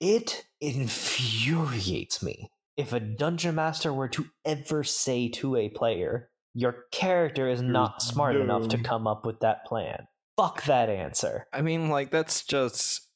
[0.00, 6.86] It infuriates me if a dungeon master were to ever say to a player, Your
[6.90, 10.08] character is not smart enough to come up with that plan.
[10.36, 11.46] Fuck that answer.
[11.52, 13.06] I mean, like that's just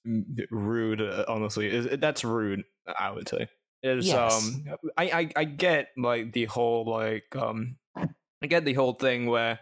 [0.50, 1.00] rude.
[1.00, 2.64] Uh, honestly, Is- that's rude.
[2.98, 3.48] I would say.
[3.82, 4.46] Is Yes.
[4.46, 4.64] um,
[4.96, 9.60] I, I I get like the whole like um, I get the whole thing where,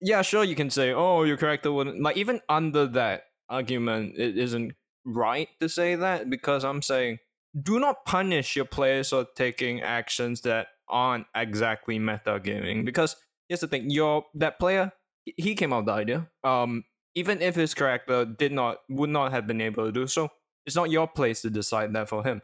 [0.00, 4.38] yeah, sure, you can say, oh, your character wouldn't like even under that argument, it
[4.38, 4.72] isn't
[5.04, 7.18] right to say that because I'm saying
[7.62, 13.14] do not punish your players for taking actions that aren't exactly metagaming because
[13.48, 14.92] here's the thing your that player
[15.24, 16.84] he- he came up with the idea um
[17.14, 20.28] even if his character did not would not have been able to do so.
[20.66, 22.40] It's not your place to decide that for him.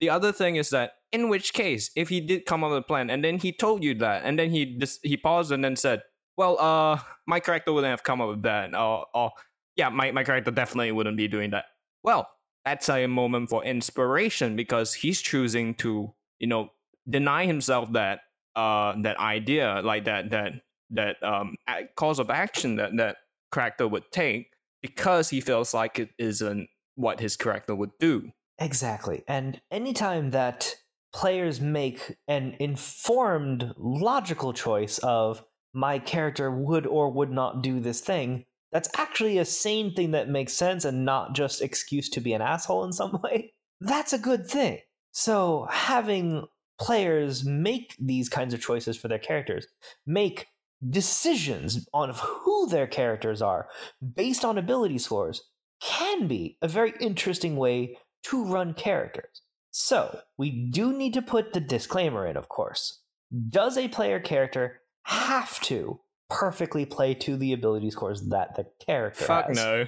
[0.00, 2.82] The other thing is that in which case if he did come up with a
[2.82, 5.76] plan and then he told you that and then he just he paused and then
[5.76, 6.02] said
[6.36, 9.30] well uh my character wouldn't have come up with that or, or
[9.76, 11.66] yeah my, my character definitely wouldn't be doing that.
[12.02, 12.28] Well
[12.64, 16.70] that's a moment for inspiration because he's choosing to you know
[17.08, 18.20] deny himself that
[18.56, 20.52] uh that idea like that that
[20.90, 21.56] that um
[21.96, 23.16] cause of action that that
[23.54, 24.48] character would take
[24.82, 29.24] because he feels like it isn't what his character would do Exactly.
[29.26, 30.74] And anytime that
[31.12, 38.00] players make an informed, logical choice of my character would or would not do this
[38.00, 42.32] thing, that's actually a sane thing that makes sense and not just excuse to be
[42.32, 44.80] an asshole in some way, that's a good thing.
[45.12, 46.46] So having
[46.80, 49.66] players make these kinds of choices for their characters,
[50.06, 50.46] make
[50.90, 53.68] decisions on who their characters are
[54.14, 55.42] based on ability scores,
[55.80, 59.42] can be a very interesting way to run characters.
[59.70, 63.02] So, we do need to put the disclaimer in, of course.
[63.48, 69.24] Does a player character have to perfectly play to the ability scores that the character
[69.24, 69.56] fuck has?
[69.56, 69.86] no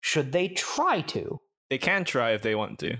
[0.00, 1.40] Should they try to?
[1.70, 2.96] they can try if they want to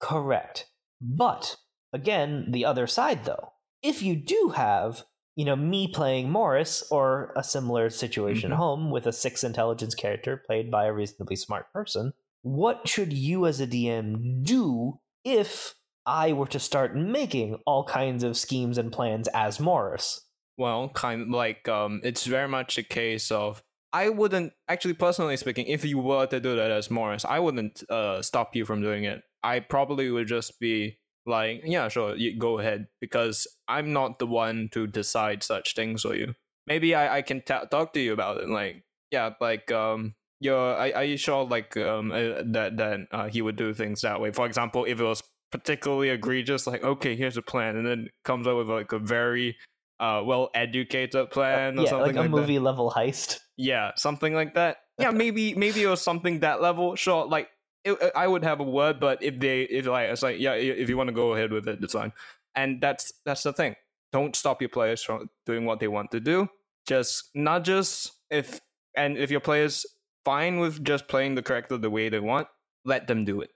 [0.00, 0.66] Correct.
[1.00, 1.56] But
[1.92, 3.52] again, the other side though,
[3.82, 5.04] if you do have,
[5.36, 8.54] you know, me playing Morris or a similar situation Mhm.
[8.54, 12.12] at home with a six intelligence character played by a reasonably smart person,
[12.42, 15.74] what should you as a DM do if
[16.06, 20.20] I were to start making all kinds of schemes and plans as Morris?
[20.56, 23.60] well kind of like um it's very much a case of
[23.92, 27.82] i wouldn't actually personally speaking if you were to do that as morris i wouldn't
[27.90, 30.96] uh stop you from doing it i probably would just be
[31.26, 36.02] like yeah sure you go ahead because i'm not the one to decide such things
[36.02, 36.34] for you
[36.66, 40.56] maybe i i can ta- talk to you about it like yeah like um you're
[40.56, 44.20] are, are you sure like um uh, that that uh, he would do things that
[44.20, 48.08] way for example if it was particularly egregious like okay here's a plan and then
[48.24, 49.56] comes up with like a very
[50.00, 52.62] uh well educated plan or yeah, something like a like, movie that.
[52.62, 53.38] level heist.
[53.56, 54.78] Yeah, something like that.
[54.98, 56.96] Yeah, maybe maybe it was something that level.
[56.96, 57.48] Sure, like
[57.84, 60.54] it, uh, I would have a word, but if they if like it's like yeah,
[60.54, 62.12] if you want to go ahead with it, it's fine.
[62.54, 63.76] And that's that's the thing.
[64.12, 66.48] Don't stop your players from doing what they want to do.
[66.86, 68.60] Just nudges if
[68.96, 69.86] and if your players
[70.24, 72.48] fine with just playing the character the way they want,
[72.84, 73.50] let them do it.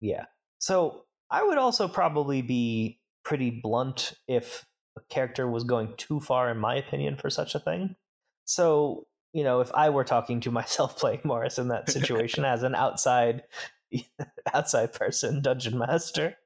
[0.00, 0.26] Yeah.
[0.58, 4.64] So I would also probably be pretty blunt if
[4.96, 7.96] a character was going too far, in my opinion, for such a thing.
[8.44, 12.62] So you know, if I were talking to myself playing Morris in that situation as
[12.62, 13.42] an outside
[14.54, 16.36] outside person, dungeon master,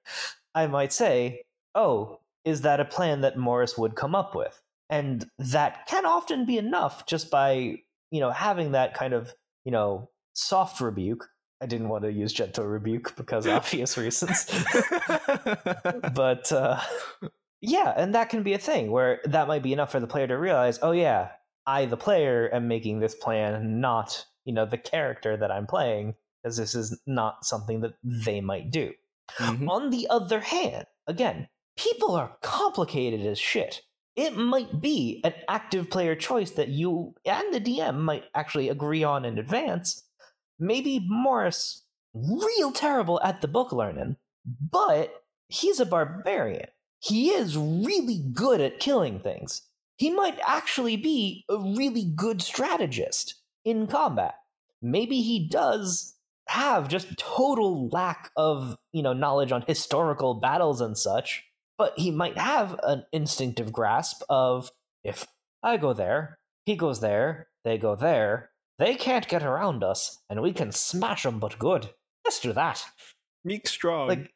[0.55, 1.45] I might say,
[1.77, 4.61] "Oh, is that a plan that Morris would come up with?"
[4.91, 7.77] And that can often be enough just by,
[8.11, 9.35] you know, having that kind of,
[9.65, 11.29] you know, soft rebuke.
[11.61, 14.47] I didn't want to use gentle rebuke because obvious reasons.
[16.15, 16.81] but uh,
[17.61, 20.29] yeah, and that can be a thing where that might be enough for the player
[20.29, 21.31] to realize, oh yeah,
[21.69, 26.15] I the player am making this plan, not, you know, the character that I'm playing,
[26.43, 28.95] because this is not something that they might do.
[29.37, 29.69] Mhm.
[29.69, 31.47] On the other hand, again,
[31.77, 33.83] people are complicated as shit.
[34.17, 39.05] It might be an active player choice that you and the DM might actually agree
[39.05, 40.03] on in advance.
[40.59, 46.71] Maybe Morris, real terrible at the book learning, but he's a barbarian.
[47.01, 49.68] He is really good at killing things.
[49.99, 53.35] He might actually be a really good strategist
[53.65, 54.35] in combat.
[54.81, 56.15] Maybe he does
[56.47, 61.45] have just total lack of, you know, knowledge on historical battles and such,
[61.77, 64.71] but he might have an instinctive grasp of
[65.03, 65.27] if
[65.65, 70.41] I go there, he goes there, they go there, they can't get around us, and
[70.41, 71.91] we can smash them but good.
[72.25, 72.85] Let's do that.
[73.45, 74.09] Meek strong.
[74.09, 74.33] Like,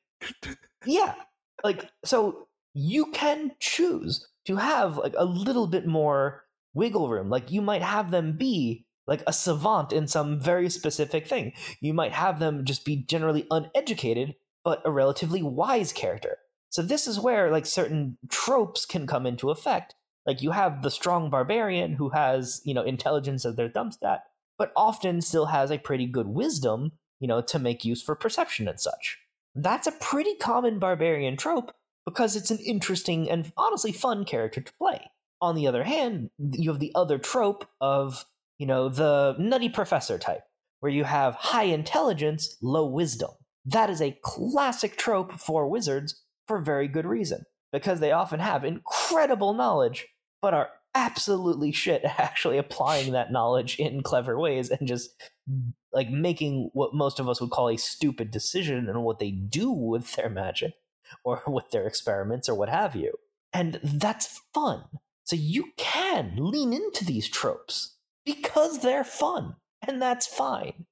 [0.84, 1.14] yeah,
[1.62, 7.28] like so you can choose to have like a little bit more wiggle room.
[7.28, 11.52] Like you might have them be like a savant in some very specific thing.
[11.80, 14.34] You might have them just be generally uneducated
[14.64, 16.38] but a relatively wise character.
[16.70, 19.94] So this is where like certain tropes can come into effect.
[20.26, 24.20] Like you have the strong barbarian who has, you know, intelligence as their dump stat,
[24.56, 28.68] but often still has a pretty good wisdom, you know, to make use for perception
[28.68, 29.18] and such.
[29.54, 31.74] That's a pretty common barbarian trope
[32.04, 35.10] because it's an interesting and honestly fun character to play.
[35.40, 38.24] On the other hand, you have the other trope of,
[38.58, 40.42] you know, the nutty professor type,
[40.80, 43.30] where you have high intelligence, low wisdom.
[43.64, 48.64] That is a classic trope for wizards for very good reason, because they often have
[48.64, 50.06] incredible knowledge,
[50.40, 55.10] but are absolutely shit at actually applying that knowledge in clever ways and just
[55.92, 59.70] like making what most of us would call a stupid decision in what they do
[59.70, 60.72] with their magic
[61.24, 63.14] or with their experiments or what have you.
[63.52, 64.84] And that's fun.
[65.24, 69.56] So you can lean into these tropes because they're fun,
[69.86, 70.86] and that's fine.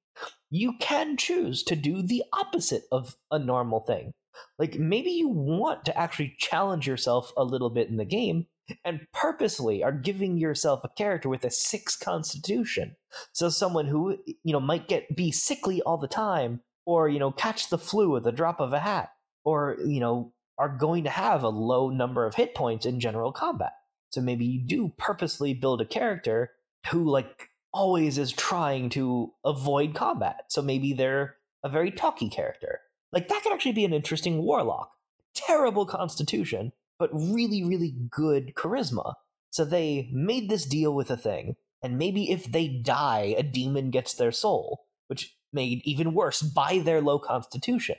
[0.50, 4.12] You can choose to do the opposite of a normal thing.
[4.58, 8.46] Like maybe you want to actually challenge yourself a little bit in the game
[8.84, 12.96] and purposely are giving yourself a character with a 6 constitution.
[13.32, 17.32] So someone who, you know, might get be sickly all the time or, you know,
[17.32, 19.10] catch the flu at the drop of a hat
[19.44, 23.32] or, you know, are going to have a low number of hit points in general
[23.32, 23.72] combat.
[24.10, 26.50] So maybe you do purposely build a character
[26.90, 30.44] who like always is trying to avoid combat.
[30.48, 32.80] So maybe they're a very talky character.
[33.12, 34.90] Like that could actually be an interesting warlock.
[35.34, 39.14] Terrible constitution, but really, really good charisma.
[39.50, 43.90] So they made this deal with a thing, and maybe if they die, a demon
[43.90, 47.96] gets their soul, which made even worse by their low constitution.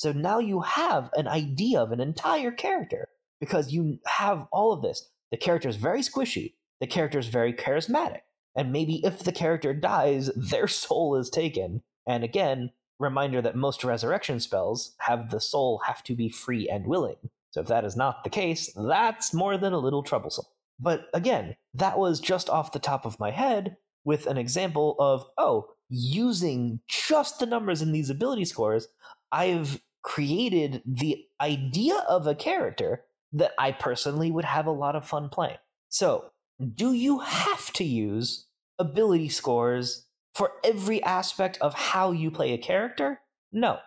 [0.00, 4.80] So now you have an idea of an entire character because you have all of
[4.80, 5.10] this.
[5.30, 8.20] The character is very squishy, the character is very charismatic,
[8.56, 11.82] and maybe if the character dies, their soul is taken.
[12.06, 16.86] And again, reminder that most resurrection spells have the soul have to be free and
[16.86, 17.16] willing.
[17.50, 20.46] So if that is not the case, that's more than a little troublesome.
[20.78, 23.76] But again, that was just off the top of my head
[24.06, 28.88] with an example of, oh, using just the numbers in these ability scores,
[29.30, 35.06] I've created the idea of a character that I personally would have a lot of
[35.06, 35.58] fun playing.
[35.88, 36.26] So,
[36.74, 38.46] do you have to use
[38.78, 43.20] ability scores for every aspect of how you play a character?
[43.52, 43.78] No.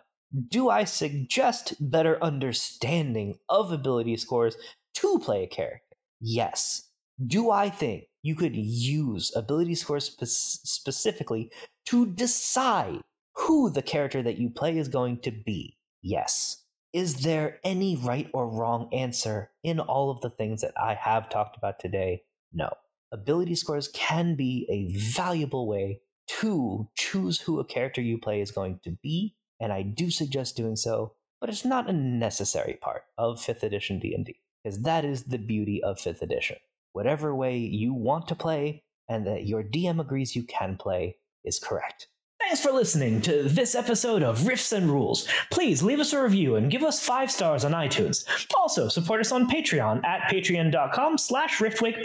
[0.50, 4.56] Do I suggest better understanding of ability scores
[4.96, 5.96] to play a character?
[6.20, 6.90] Yes.
[7.28, 10.26] Do I think you could use ability scores spe-
[10.68, 11.52] specifically
[11.86, 13.02] to decide
[13.36, 15.78] who the character that you play is going to be?
[16.04, 16.64] Yes.
[16.92, 21.30] Is there any right or wrong answer in all of the things that I have
[21.30, 22.24] talked about today?
[22.52, 22.72] No.
[23.12, 28.52] Ability scores can be a valuable way to choose who a character you play is
[28.52, 33.04] going to be, and I do suggest doing so, but it's not a necessary part
[33.18, 36.58] of 5th edition D&D, because that is the beauty of 5th edition.
[36.92, 41.60] Whatever way you want to play and that your DM agrees you can play is
[41.60, 42.08] correct.
[42.54, 45.28] Thanks for listening to this episode of Riffs and Rules.
[45.50, 48.26] Please leave us a review and give us five stars on iTunes.
[48.56, 52.04] Also, support us on Patreon at patreon.com slash riftwake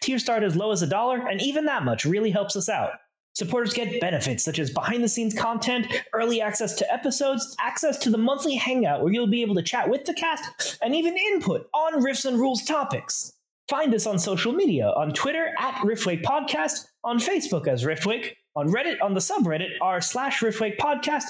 [0.00, 2.92] Tiers start as low as a dollar, and even that much really helps us out.
[3.34, 8.08] Supporters get benefits such as behind the scenes content, early access to episodes, access to
[8.08, 11.68] the monthly hangout where you'll be able to chat with the cast, and even input
[11.74, 13.34] on Riffs and Rules topics.
[13.68, 18.68] Find us on social media on Twitter at Riftwake Podcast, on Facebook as Riftwake, on
[18.68, 21.24] Reddit on the subreddit r slash Riftwake Podcast,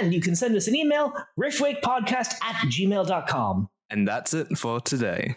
[0.00, 3.68] and you can send us an email, riftwakepodcast at gmail.com.
[3.90, 5.36] And that's it for today.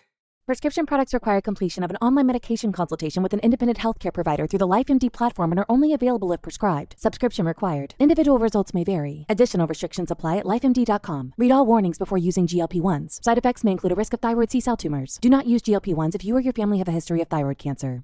[0.49, 4.57] Prescription products require completion of an online medication consultation with an independent healthcare provider through
[4.57, 6.95] the LifeMD platform and are only available if prescribed.
[6.97, 7.93] Subscription required.
[7.99, 9.27] Individual results may vary.
[9.29, 11.33] Additional restrictions apply at lifemd.com.
[11.37, 13.23] Read all warnings before using GLP 1s.
[13.23, 15.19] Side effects may include a risk of thyroid C cell tumors.
[15.21, 17.59] Do not use GLP 1s if you or your family have a history of thyroid
[17.59, 18.03] cancer.